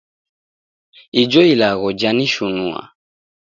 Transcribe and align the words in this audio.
Ijo 1.21 1.41
ilagho 1.53 1.87
janishunua 1.99 2.81